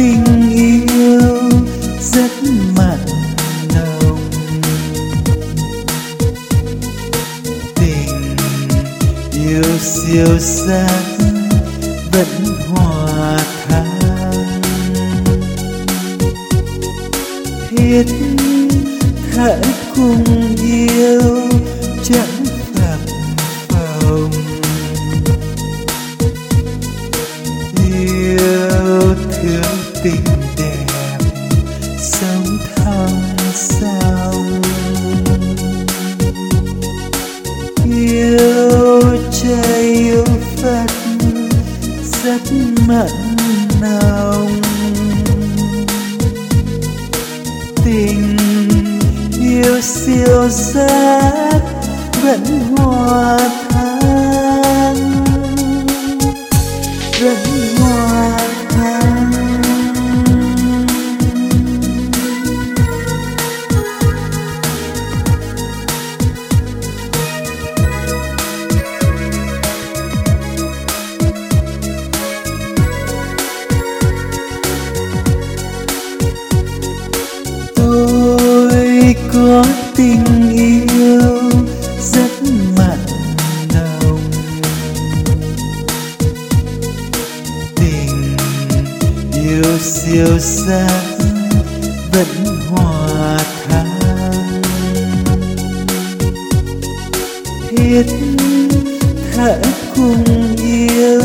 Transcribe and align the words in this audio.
tình 0.00 0.50
yêu 0.50 1.50
rất 2.12 2.30
mặn 2.76 2.98
nồng. 3.74 4.30
Tình 7.74 8.36
yêu 9.32 9.62
siêu 9.80 10.38
sắc 10.38 11.02
vẫn 12.12 12.26
hòa 12.68 13.38
thang 13.68 14.00
thiết 17.70 18.04
tha 19.32 19.56
cùng 19.96 20.56
yêu 20.62 21.48
chẳng 22.04 22.44
gặp 22.74 22.98
phòng 23.68 24.30
giác 50.50 51.60
vẫn 52.22 52.44
hòa 52.76 53.38
tan, 53.70 54.96
vẫn 57.20 57.36
hòa 57.78 58.38
tan. 58.68 59.30
tôi 77.76 79.14
có 79.32 79.64
tình 79.96 80.39
yêu 89.50 89.78
siêu 89.78 90.38
xa 90.38 90.86
vẫn 92.12 92.26
hòa 92.68 93.38
tan 93.68 93.86
thiết 97.68 98.06
thả 99.32 99.56
cùng 99.96 100.24
yêu 100.62 101.22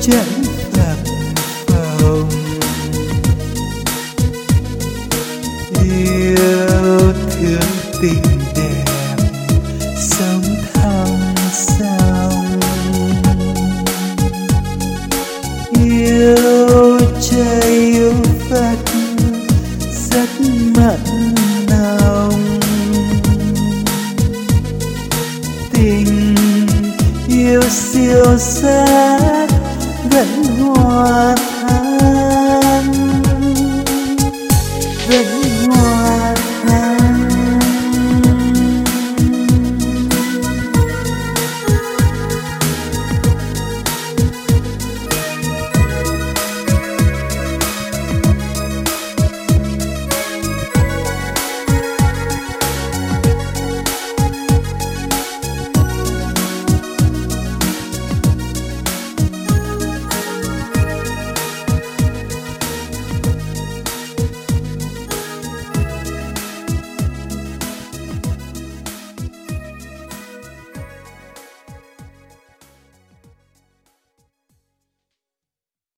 chẳng 0.00 0.42
gặp 0.76 0.96
phòng 1.66 2.30
yêu 5.82 7.12
thương 7.30 7.60
tình 8.02 8.37
mật 20.76 20.98
nồng 21.70 22.58
tình 25.72 26.36
yêu 27.28 27.62
siêu 27.62 28.38
xác 28.38 29.46
gần 30.10 30.44
hoạt 30.58 31.38